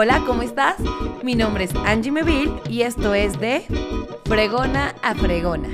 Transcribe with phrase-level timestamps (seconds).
[0.00, 0.76] Hola, ¿cómo estás?
[1.24, 3.64] Mi nombre es Angie Meville y esto es de
[4.26, 5.70] Fregona a Fregona.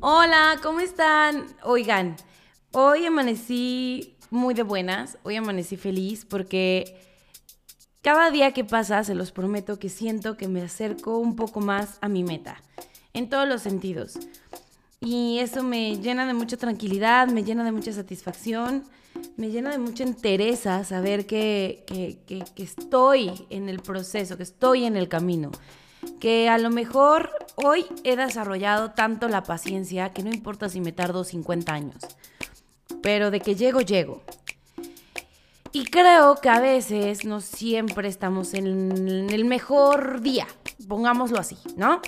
[0.00, 1.46] Hola, ¿cómo están?
[1.62, 2.16] Oigan,
[2.72, 6.94] hoy amanecí muy de buenas, hoy amanecí feliz porque
[8.02, 11.96] cada día que pasa, se los prometo que siento que me acerco un poco más
[12.02, 12.62] a mi meta,
[13.14, 14.18] en todos los sentidos.
[15.00, 18.84] Y eso me llena de mucha tranquilidad, me llena de mucha satisfacción,
[19.36, 21.84] me llena de mucha entereza saber que,
[22.56, 25.50] estoy en el proceso, que estoy en el camino.
[26.20, 30.92] Que a lo mejor hoy he desarrollado tanto la paciencia que no importa si me
[30.92, 31.96] tardo 50 años.
[33.02, 34.22] Pero de que llego, llego.
[35.72, 40.46] Y creo que a veces no siempre estamos en el mejor día,
[40.86, 42.00] pongámoslo así, ¿no?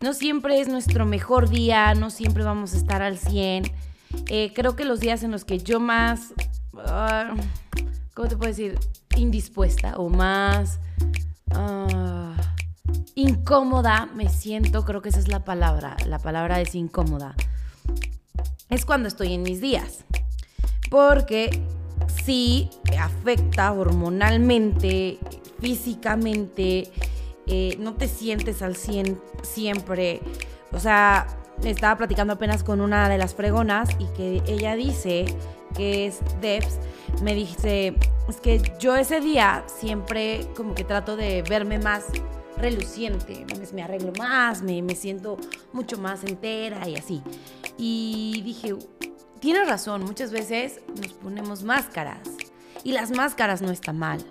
[0.00, 3.70] No siempre es nuestro mejor día, no siempre vamos a estar al 100.
[4.26, 6.34] Eh, creo que los días en los que yo más,
[6.74, 7.36] uh,
[8.14, 8.78] ¿cómo te puedo decir?
[9.16, 10.78] Indispuesta o más
[11.54, 12.32] uh,
[13.14, 17.34] incómoda me siento, creo que esa es la palabra, la palabra es incómoda.
[18.68, 20.04] Es cuando estoy en mis días.
[20.90, 21.62] Porque
[22.24, 25.18] sí afecta hormonalmente,
[25.60, 26.90] físicamente,
[27.46, 30.20] eh, no te sientes al 100 siempre.
[30.72, 31.26] O sea,
[31.64, 35.26] estaba platicando apenas con una de las fregonas y que ella dice
[35.72, 36.78] que es Debs,
[37.22, 37.94] me dice,
[38.28, 42.06] es que yo ese día siempre como que trato de verme más
[42.56, 45.36] reluciente, me, arreglo más, me, me siento
[45.72, 47.22] mucho más entera y así.
[47.78, 48.76] Y dije,
[49.40, 52.28] tiene razón, muchas veces nos ponemos máscaras
[52.84, 54.24] y las máscaras no están mal.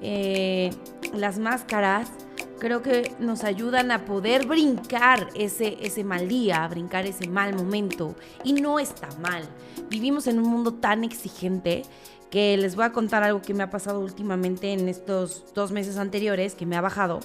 [0.00, 0.70] Eh,
[1.14, 2.10] las máscaras
[2.58, 8.14] creo que nos ayudan a poder brincar ese, ese mal día, brincar ese mal momento.
[8.44, 9.44] Y no está mal.
[9.88, 11.82] Vivimos en un mundo tan exigente
[12.30, 15.96] que les voy a contar algo que me ha pasado últimamente en estos dos meses
[15.96, 17.20] anteriores, que me ha bajado.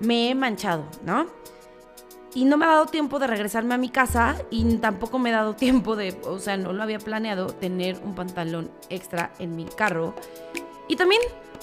[0.00, 1.26] Me he manchado, ¿no?
[2.34, 5.38] Y no me ha dado tiempo de regresarme a mi casa y tampoco me ha
[5.38, 9.64] dado tiempo de, o sea, no lo había planeado, tener un pantalón extra en mi
[9.64, 10.14] carro.
[10.88, 11.20] Y también,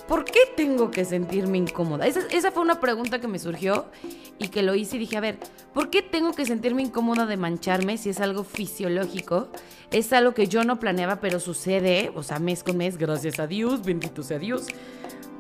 [0.08, 2.06] ¿por qué tengo que sentirme incómoda?
[2.06, 3.86] Esa, esa, fue una pregunta que me surgió
[4.38, 5.40] y que lo hice y dije, a ver,
[5.74, 9.50] ¿por qué tengo que sentirme incómoda de mancharme si es algo fisiológico?
[9.92, 13.48] Es algo que yo no planeaba, pero sucede, o sea, mes con mes, gracias a
[13.48, 14.68] Dios, bendito sea Dios.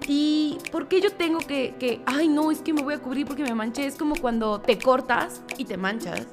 [0.08, 3.26] ¿Y por qué yo tengo que, que, ay no, es que me voy a cubrir
[3.26, 3.86] porque me manché?
[3.86, 6.28] Es como cuando te cortas y te manchas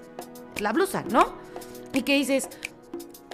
[0.61, 1.35] la blusa, ¿no?
[1.95, 2.49] Y que dices,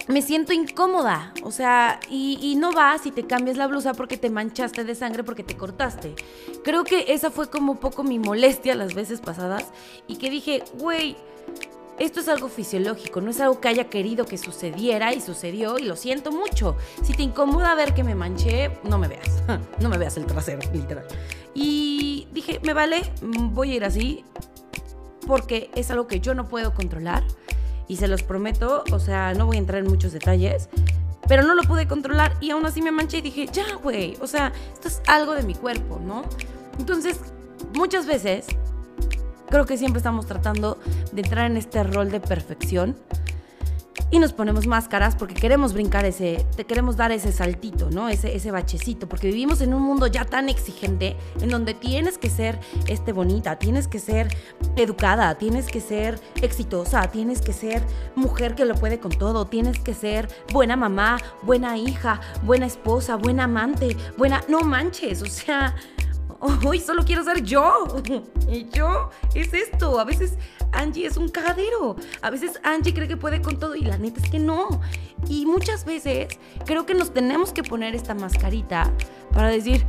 [0.09, 4.31] me siento incómoda, o sea, y, no vas y te cambias la blusa porque te
[4.31, 6.15] manchaste de sangre porque te cortaste.
[6.63, 9.67] Creo que esa fue como un poco mi molestia las veces pasadas
[10.07, 11.15] y que dije, güey,
[11.99, 15.83] esto es algo fisiológico, no es algo que haya querido que sucediera y sucedió y
[15.83, 16.75] lo siento mucho.
[17.03, 19.43] Si te incomoda ver que me manché, no me veas.
[19.79, 21.05] No me veas el trasero, literal.
[21.53, 24.25] Y dije, me vale, voy a ir así
[25.27, 27.23] porque es algo que yo no puedo controlar
[27.89, 30.69] y se los prometo, o sea, no voy a entrar en muchos detalles,
[31.27, 34.27] pero no lo pude controlar y aún así me manché y dije, ya, güey, o
[34.27, 36.23] sea, esto es algo de mi cuerpo, ¿no?
[36.79, 37.19] Entonces,
[37.73, 38.45] muchas veces
[39.49, 40.77] Creo que siempre estamos tratando
[41.11, 42.95] de entrar en este rol de perfección
[44.11, 48.09] y nos ponemos máscaras porque queremos brincar ese, te queremos dar ese saltito, ¿no?
[48.09, 52.29] Ese, ese bachecito, porque vivimos en un mundo ya tan exigente en donde tienes que
[52.29, 54.27] ser este bonita, tienes que ser
[54.75, 57.83] educada, tienes que ser exitosa, tienes que ser
[58.15, 63.15] mujer que lo puede con todo, tienes que ser buena mamá, buena hija, buena esposa,
[63.15, 65.75] buena amante, buena, no manches, o sea,
[66.65, 67.87] hoy solo quiero ser yo.
[68.49, 69.99] Y yo es esto.
[69.99, 70.33] A veces
[70.71, 71.95] Angie es un cagadero.
[72.21, 74.81] A veces Angie cree que puede con todo y la neta es que no.
[75.27, 76.27] Y muchas veces
[76.65, 78.91] creo que nos tenemos que poner esta mascarita
[79.31, 79.85] para decir,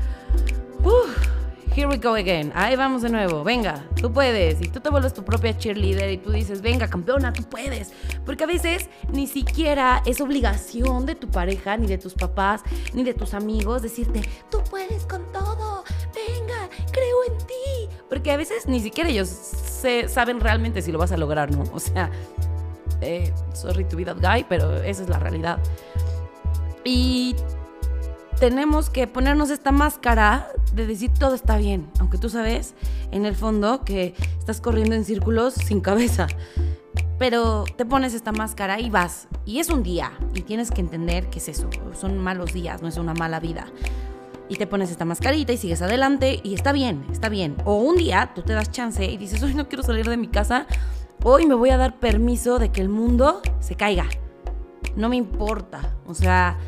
[1.75, 2.53] here we go again.
[2.55, 3.45] Ahí vamos de nuevo.
[3.45, 4.61] Venga, tú puedes.
[4.61, 7.93] Y tú te vuelves tu propia cheerleader y tú dices, venga, campeona, tú puedes.
[8.27, 13.05] Porque a veces ni siquiera es obligación de tu pareja, ni de tus papás, ni
[13.05, 15.20] de tus amigos decirte, tú puedes con
[18.21, 19.29] Porque a veces ni siquiera ellos
[20.09, 21.65] saben realmente si lo vas a lograr, ¿no?
[21.73, 22.11] O sea,
[23.01, 25.59] eh, sorry to be that guy, pero esa es la realidad.
[26.85, 27.35] Y
[28.39, 32.75] tenemos que ponernos esta máscara de decir todo está bien, aunque tú sabes
[33.11, 36.27] en el fondo que estás corriendo en círculos sin cabeza.
[37.19, 39.29] Pero te pones esta máscara y vas.
[39.47, 40.13] Y es un día.
[40.35, 41.71] Y tienes que entender que es eso.
[41.99, 43.67] Son malos días, no es una mala vida
[44.51, 47.57] y te pones esta mascarita y sigues adelante y está bien, está bien.
[47.65, 50.27] O un día tú te das chance y dices, hoy no quiero salir de mi
[50.27, 50.67] casa,
[51.23, 54.07] hoy me voy a dar permiso de que el mundo se caiga.
[54.97, 55.95] No me importa.
[56.05, 56.59] O sea,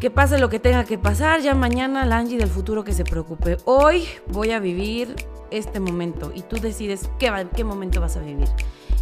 [0.00, 3.04] que pase lo que tenga que pasar, ya mañana la Angie del futuro que se
[3.04, 3.56] preocupe.
[3.64, 5.14] Hoy voy a vivir
[5.50, 8.48] este momento y tú decides qué, qué momento vas a vivir.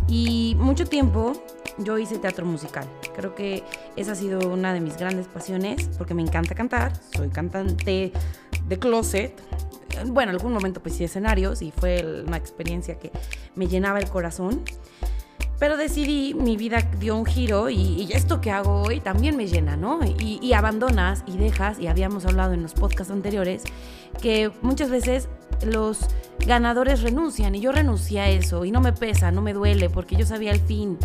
[0.08, 1.32] Y mucho tiempo
[1.78, 2.86] yo hice teatro musical.
[3.14, 3.64] Creo que
[3.96, 6.92] esa ha sido una de mis grandes pasiones porque me encanta cantar.
[7.14, 8.12] Soy cantante
[8.66, 9.34] de closet.
[10.06, 13.10] Bueno, en algún momento pues sí escenarios y fue una experiencia que
[13.54, 14.62] me llenaba el corazón.
[15.58, 19.74] Pero decidí, mi vida dio un giro y, esto que hago hoy también me llena,
[19.74, 20.00] ¿no?
[20.04, 23.64] Y, y, abandonas y dejas, y habíamos hablado en los podcasts anteriores,
[24.20, 25.30] que muchas veces
[25.64, 26.00] los
[26.46, 30.16] ganadores renuncian y yo renuncié a eso y no me pesa, no me duele porque
[30.16, 30.98] yo sabía el fin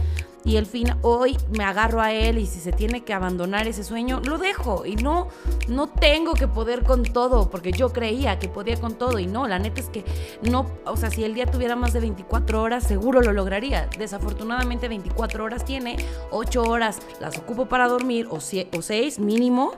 [0.43, 3.83] y el fin hoy me agarro a él y si se tiene que abandonar ese
[3.83, 5.27] sueño, lo dejo y no
[5.67, 9.47] no tengo que poder con todo porque yo creía que podía con todo y no,
[9.47, 10.03] la neta es que
[10.41, 13.87] no, o sea, si el día tuviera más de 24 horas, seguro lo lograría.
[13.97, 15.97] Desafortunadamente 24 horas tiene,
[16.31, 19.73] 8 horas las ocupo para dormir o, o 6 mínimo.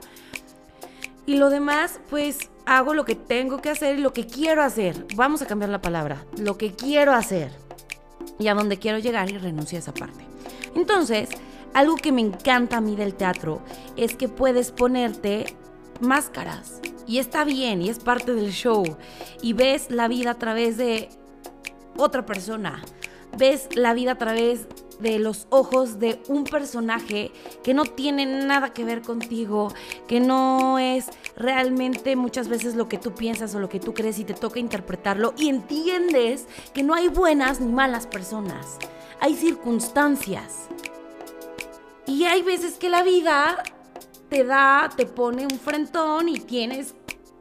[1.26, 5.06] Y lo demás, pues hago lo que tengo que hacer y lo que quiero hacer.
[5.14, 7.50] Vamos a cambiar la palabra, lo que quiero hacer.
[8.38, 10.24] Y a donde quiero llegar y renuncio a esa parte.
[10.74, 11.28] Entonces,
[11.72, 13.62] algo que me encanta a mí del teatro
[13.96, 15.46] es que puedes ponerte
[16.00, 16.80] máscaras.
[17.06, 18.84] Y está bien, y es parte del show.
[19.42, 21.08] Y ves la vida a través de
[21.96, 22.82] otra persona.
[23.36, 24.66] Ves la vida a través
[25.00, 27.32] de los ojos de un personaje
[27.62, 29.72] que no tiene nada que ver contigo,
[30.06, 34.18] que no es realmente muchas veces lo que tú piensas o lo que tú crees
[34.18, 38.78] y te toca interpretarlo y entiendes que no hay buenas ni malas personas
[39.24, 40.68] hay circunstancias.
[42.06, 43.62] Y hay veces que la vida
[44.28, 46.94] te da, te pone un frentón y tienes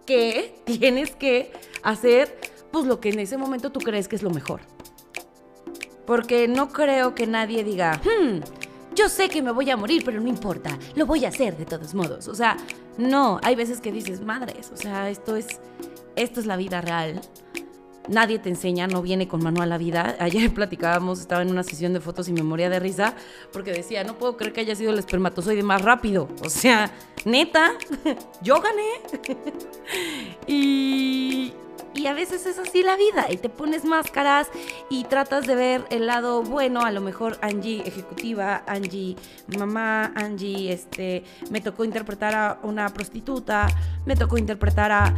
[0.05, 1.51] que, tienes que
[1.83, 2.39] hacer
[2.71, 4.61] pues lo que en ese momento tú crees que es lo mejor.
[6.05, 8.39] Porque no creo que nadie diga, hmm,
[8.95, 11.65] yo sé que me voy a morir, pero no importa, lo voy a hacer de
[11.65, 12.27] todos modos.
[12.27, 12.57] O sea,
[12.97, 15.47] no, hay veces que dices, madres, o sea, esto es,
[16.15, 17.21] esto es la vida real
[18.07, 20.15] nadie te enseña, no viene con manual la vida.
[20.19, 23.15] Ayer platicábamos, estaba en una sesión de fotos y me moría de risa
[23.51, 26.27] porque decía, no puedo creer que haya sido el espermatozoide más rápido.
[26.43, 26.91] O sea,
[27.25, 27.73] neta,
[28.41, 29.37] yo gané.
[30.47, 31.53] y,
[31.93, 34.47] y a veces es así la vida y te pones máscaras
[34.89, 39.15] y tratas de ver el lado bueno, a lo mejor Angie ejecutiva, Angie
[39.57, 43.67] mamá, Angie este me tocó interpretar a una prostituta,
[44.05, 45.13] me tocó interpretar a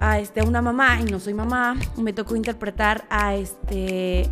[0.00, 1.76] a, este, una mamá y no soy mamá.
[1.96, 4.30] Me tocó interpretar a este.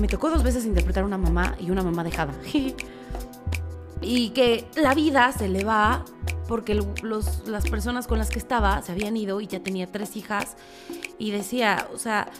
[0.00, 2.32] me tocó dos veces interpretar a una mamá y una mamá dejada.
[4.00, 6.04] y que la vida se le va
[6.48, 10.56] porque las personas con las que estaba se habían ido y ya tenía tres hijas.
[11.18, 12.30] Y decía, o sea,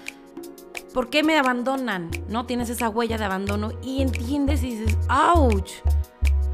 [0.94, 2.10] ¿por qué me abandonan?
[2.28, 2.46] ¿No?
[2.46, 5.72] Tienes esa huella de abandono y entiendes y dices, ¡ouch!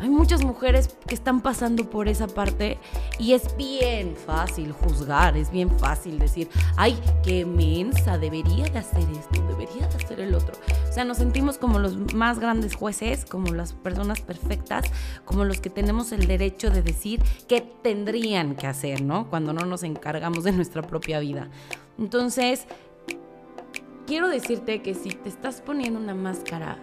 [0.01, 2.79] Hay muchas mujeres que están pasando por esa parte
[3.25, 9.03] y es bien fácil juzgar, es bien fácil decir, ay, qué mensa, debería de hacer
[9.19, 10.53] esto, debería de hacer el otro.
[10.87, 14.85] O sea, nos sentimos como los más grandes jueces, como las personas perfectas,
[15.25, 19.31] como los que tenemos el derecho de decir qué tendrían que hacer, ¿no?
[19.31, 21.49] Cuando no nos encargamos de nuestra propia vida.
[21.99, 22.67] Entonces,
[24.07, 26.77] quiero decirte que si te estás poniendo una máscara,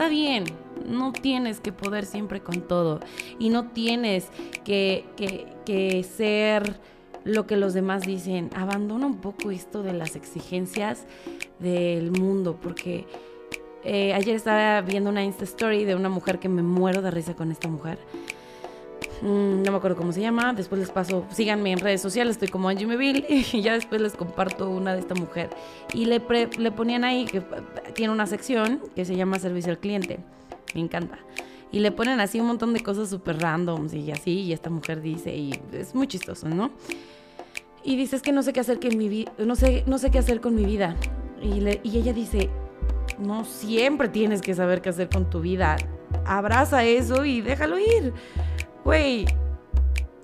[0.00, 0.44] está bien,
[0.86, 3.00] no tienes que poder siempre con todo
[3.38, 4.30] y no tienes
[4.64, 5.04] que,
[6.16, 6.80] ser
[7.24, 8.48] lo que los demás dicen.
[8.56, 11.04] Abandona un poco esto de las exigencias
[11.58, 13.04] del mundo, porque
[13.84, 17.36] eh, ayer estaba viendo una Insta Story de una mujer que me muero de risa
[17.36, 17.98] con esta mujer.
[19.22, 20.52] Mm, no me acuerdo cómo se llama.
[20.52, 24.14] Después les paso, síganme en redes sociales, estoy como Angie Meville y ya después les
[24.14, 25.50] comparto una de esta mujer.
[25.92, 26.22] Y le,
[26.58, 27.42] le ponían ahí que
[27.94, 30.20] tiene una sección que se llama Servicio al Cliente
[30.74, 31.18] me encanta.
[31.72, 35.00] Y le ponen así un montón de cosas súper randoms y así, y esta mujer
[35.00, 36.72] dice, y es muy chistoso, ¿no?
[37.84, 40.18] Y dice, es que no sé qué hacer, que mi no, sé, no sé qué
[40.18, 40.96] hacer con mi vida.
[41.42, 42.50] Y ella dice,
[43.18, 45.76] no siempre tienes que saber qué hacer con tu vida.
[46.26, 48.12] Abraza eso y déjalo ir.
[48.84, 49.26] Güey,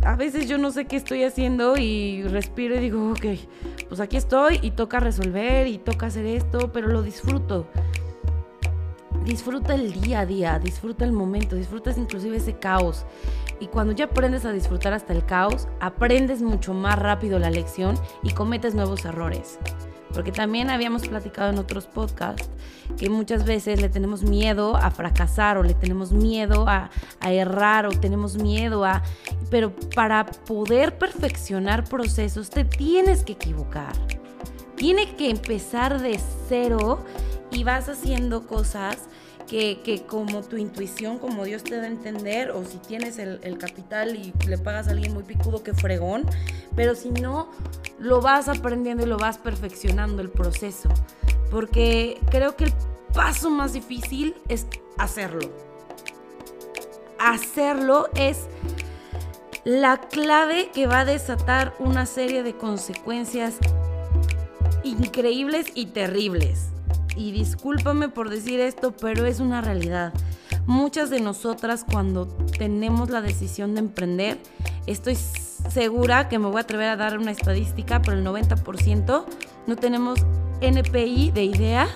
[0.04, 3.26] a veces yo no sé qué estoy haciendo y respiro y digo, ok,
[3.88, 7.66] pues aquí estoy y toca resolver y toca hacer esto, pero lo disfruto
[9.26, 13.04] disfruta el día a día, disfruta el momento, disfrutas inclusive ese caos.
[13.58, 17.98] Y cuando ya aprendes a disfrutar hasta el caos, aprendes mucho más rápido la lección
[18.22, 19.58] y cometes nuevos errores.
[20.16, 22.48] Porque también habíamos platicado en otros podcasts
[22.96, 26.88] que muchas veces le tenemos miedo a fracasar o le tenemos miedo a,
[27.20, 29.02] errar o tenemos miedo a...
[29.50, 33.92] Pero para poder perfeccionar procesos te tienes que equivocar.
[34.74, 36.18] Tiene que empezar de
[36.48, 37.04] cero
[37.50, 39.10] y vas haciendo cosas
[39.46, 43.58] que, como tu intuición, como Dios te da a entender, o si tienes el, el,
[43.58, 46.24] capital y le pagas a alguien muy picudo, que fregón,
[46.74, 47.50] pero si no,
[47.98, 50.88] lo vas aprendiendo y lo vas perfeccionando el proceso,
[51.50, 52.72] porque creo que el
[53.14, 54.66] paso más difícil es
[54.98, 55.50] hacerlo.
[57.18, 58.46] Hacerlo es
[59.64, 63.54] la clave que va a desatar una serie de consecuencias
[64.84, 66.68] increíbles y terribles
[67.16, 70.12] y discúlpame por decir esto, pero es una realidad.
[70.66, 72.26] Muchas de nosotras cuando
[72.58, 74.38] tenemos la decisión de emprender,
[74.86, 79.24] estoy segura que me voy a atrever a dar una estadística, pero el 90%
[79.66, 80.20] no tenemos
[80.60, 81.88] NPI de idea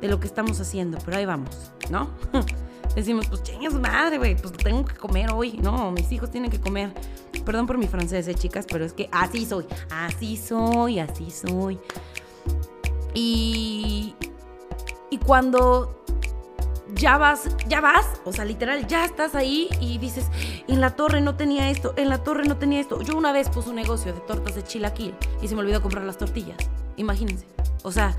[0.00, 2.10] de lo que estamos haciendo, pero ahí vamos, ¿no?
[2.94, 6.60] Decimos, pues chingas madre, güey, pues tengo que comer hoy, no, mis hijos tienen que
[6.60, 6.92] comer.
[7.44, 11.78] Perdón por mi francés, eh, chicas, pero es que así soy, así soy, así soy.
[13.14, 14.14] Y,
[15.12, 16.02] y cuando
[16.94, 20.28] ya vas, ya vas, o sea, literal, ya estás ahí y dices,
[20.68, 23.02] en la torre no tenía esto, en la torre no tenía esto.
[23.02, 26.04] Yo una vez puse un negocio de tortas de chilaquil y se me olvidó comprar
[26.04, 26.56] las tortillas.
[26.96, 27.46] Imagínense.
[27.82, 28.16] O sea,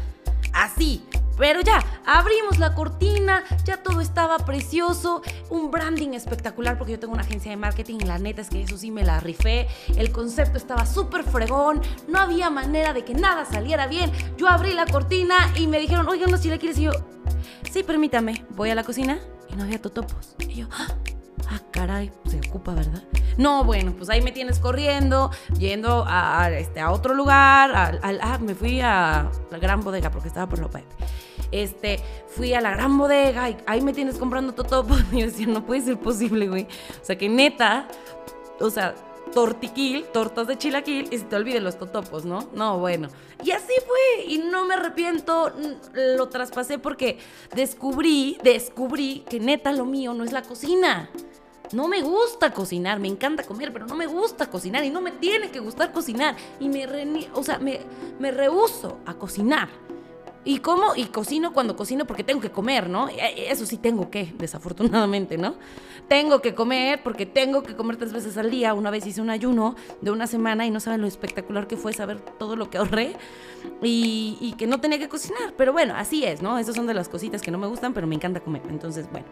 [0.53, 1.03] así,
[1.37, 7.13] pero ya, abrimos la cortina, ya todo estaba precioso, un branding espectacular porque yo tengo
[7.13, 10.11] una agencia de marketing y la neta es que eso sí me la rifé, el
[10.11, 14.11] concepto estaba súper fregón, no había manera de que nada saliera bien.
[14.37, 16.91] Yo abrí la cortina y me dijeron, oigan, no, si la quieres, y yo,
[17.71, 20.35] sí, permítame, voy a la cocina y no había totopos.
[20.39, 20.87] Y yo, ah,
[21.49, 23.03] ah caray, se ocupa, ¿verdad?
[23.37, 28.37] No, bueno, pues ahí me tienes corriendo, yendo a, este, a otro lugar, al, ah,
[28.39, 30.83] me fui a la gran bodega porque estaba por López.
[31.51, 34.85] Este, fui a la gran bodega y ahí me tienes comprando todo.
[35.11, 36.63] Y yo decía, no puede ser posible, güey.
[37.01, 37.87] O sea, que neta,
[38.59, 38.95] o sea,
[39.33, 42.49] tortiquil, tortas de chilaquil y se te olviden los totopos, ¿no?
[42.53, 43.09] No, bueno.
[43.43, 45.51] Y así fue y no me arrepiento,
[45.93, 47.19] lo traspasé porque
[47.55, 51.09] descubrí, descubrí que neta lo mío no es la cocina.
[51.71, 55.11] No me gusta cocinar, me encanta comer, pero no me gusta cocinar y no me
[55.11, 56.35] tiene que gustar cocinar.
[56.59, 56.85] Y me,
[57.33, 57.79] o sea, me,
[58.19, 59.69] me rehuso a cocinar.
[60.45, 63.07] Y como y cocino cuando cocino porque tengo que comer, ¿no?
[63.07, 65.55] E, e, eso sí tengo que, desafortunadamente, ¿no?
[66.09, 68.73] Tengo que comer porque tengo que comer tres veces al día.
[68.73, 71.93] Una vez hice un ayuno de una semana y no saben lo espectacular que fue
[71.93, 73.15] saber todo lo que ahorré
[73.81, 75.53] y, y que no tenía que cocinar.
[75.55, 76.59] Pero bueno, así es, ¿no?
[76.59, 78.63] Esas son de las cositas que no me gustan, pero me encanta comer.
[78.69, 79.27] Entonces, bueno.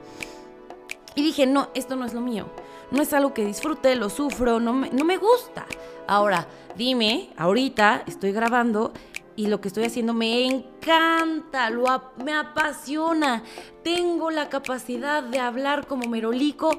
[1.16, 2.48] Y dije, no, esto no es lo mío.
[2.92, 5.66] No es algo que disfrute, lo sufro, no me, no me gusta.
[6.08, 8.92] Ahora, dime, ahorita estoy grabando
[9.36, 11.86] y lo que estoy haciendo me encanta, lo,
[12.24, 13.44] me apasiona.
[13.84, 16.78] Tengo la capacidad de hablar como merolico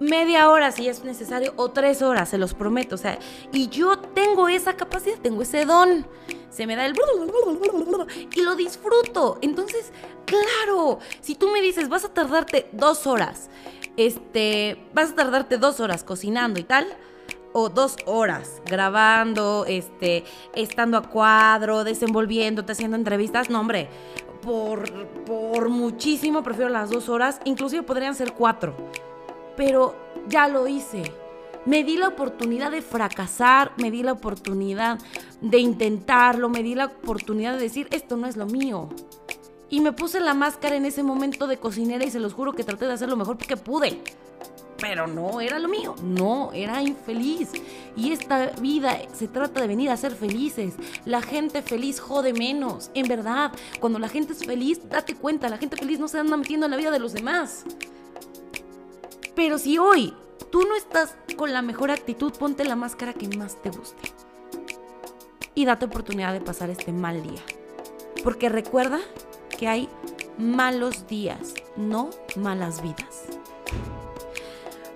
[0.00, 2.96] media hora si es necesario o tres horas, se los prometo.
[2.96, 3.18] O sea,
[3.52, 6.06] y yo tengo esa capacidad, tengo ese don.
[6.52, 6.94] Se me da el...
[8.34, 9.38] Y lo disfruto.
[9.40, 9.90] Entonces,
[10.26, 13.48] claro, si tú me dices, vas a tardarte dos horas,
[13.96, 16.86] este, vas a tardarte dos horas cocinando y tal
[17.54, 23.88] o dos horas grabando, este, estando a cuadro, desenvolviéndote, haciendo entrevistas, no hombre,
[24.42, 24.90] por,
[25.24, 28.74] por muchísimo prefiero las dos horas, inclusive podrían ser cuatro,
[29.56, 29.94] pero
[30.28, 31.21] ya lo hice.
[31.64, 34.98] Me di la oportunidad de fracasar, me di la oportunidad
[35.40, 38.88] de intentarlo, me di la oportunidad de decir, esto no es lo mío.
[39.70, 42.64] Y me puse la máscara en ese momento de cocinera y se los juro que
[42.64, 44.00] traté de hacer lo mejor que pude
[44.82, 47.50] pero no era lo mío, no, era infeliz.
[47.96, 50.74] Y esta vida se trata de venir a ser felices.
[51.04, 53.52] La gente feliz jode menos, en verdad.
[53.78, 56.72] Cuando la gente es feliz, date cuenta, la gente feliz no se anda metiendo en
[56.72, 57.62] la vida de los demás.
[59.36, 60.12] Pero si hoy
[60.52, 64.12] tú no estás con la mejor actitud, ponte la máscara que más te guste.
[65.54, 67.42] Y date oportunidad de pasar este mal día.
[68.22, 69.00] Porque recuerda
[69.58, 69.88] que hay
[70.38, 73.24] malos días, no malas vidas.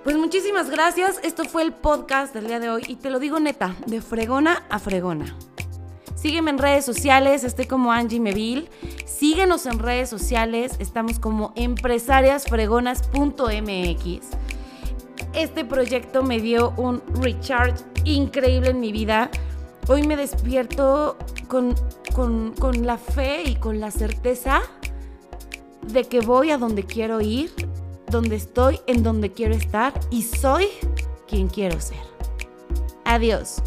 [0.04, 1.18] Pues muchísimas gracias.
[1.24, 4.64] Esto fue el podcast del día de hoy y te lo digo neta, de fregona
[4.68, 5.36] a fregona.
[6.14, 8.68] Sígueme en redes sociales, estoy como Angie Meville.
[9.04, 14.45] Síguenos en redes sociales, estamos como empresariasfregonas.mx.
[15.36, 19.30] Este proyecto me dio un recharge increíble en mi vida.
[19.86, 21.74] Hoy me despierto con,
[22.14, 24.62] con, con la fe y con la certeza
[25.82, 27.52] de que voy a donde quiero ir
[28.10, 30.68] donde estoy, en donde quiero estar y soy
[31.28, 32.00] quien quiero ser.
[33.04, 33.62] Adiós.